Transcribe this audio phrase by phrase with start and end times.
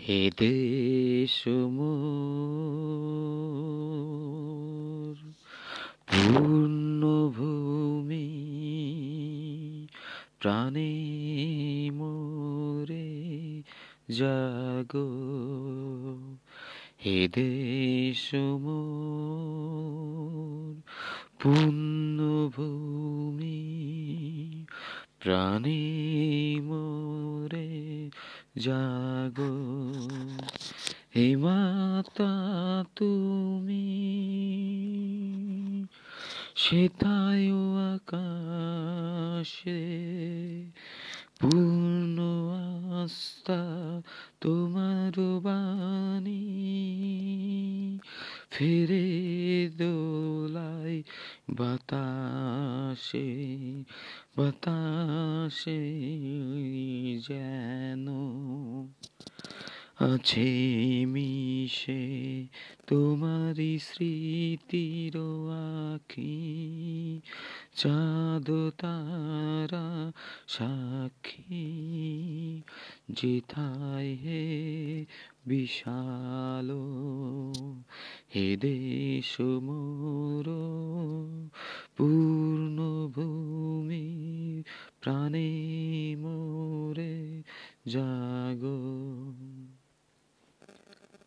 [0.00, 1.44] হে দেশ
[6.06, 8.28] পূর্ণভূমি
[10.40, 13.62] প্রাণে মোরে
[14.10, 15.08] জাগো।
[17.04, 18.34] হে দেশ
[21.38, 23.64] পূর্ণভূমি
[25.20, 25.80] প্রাণে
[26.60, 27.87] মোরে
[28.56, 29.54] জাগো।
[31.14, 32.32] হে মাতা
[32.96, 33.86] তুমি
[36.56, 37.48] সেতায়
[37.92, 39.82] আকাশে
[41.40, 42.18] পূর্ণ
[43.02, 43.62] আস্থা
[44.40, 46.44] তোমার বাণী
[48.50, 49.08] ফিরে
[49.78, 50.96] দোলাই
[51.50, 53.30] বাতাসে
[54.36, 55.80] বাতাসে
[57.28, 57.67] যেন
[60.00, 62.04] আছে মিশে
[62.86, 65.16] তোমারি স্মৃতির
[65.94, 67.20] আখি,
[67.76, 70.12] চাঁদ তারা
[70.48, 71.68] সাক্ষী
[73.10, 74.44] যেথায় হে
[75.46, 76.68] বিশাল,
[78.34, 80.46] হে দেশ মোর
[81.96, 82.64] পূর্ণভূমি
[85.00, 85.50] প্রাণে
[86.18, 87.42] মোরে
[87.86, 88.10] যা